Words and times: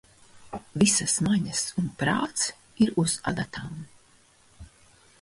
Visas 0.83 1.17
maņas 1.27 1.61
un 1.83 1.93
prāts 2.01 2.49
ir 2.87 2.97
uz 3.05 3.17
adatām. 3.35 3.81